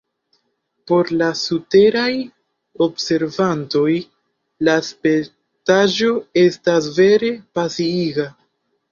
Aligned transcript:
Por 0.91 1.09
la 1.17 1.25
surteraj 1.39 2.13
observantoj 2.85 3.91
la 4.69 4.75
spektaĵo 4.87 6.09
estas 6.45 6.87
vere 6.97 7.29
pasiiga! 7.59 8.27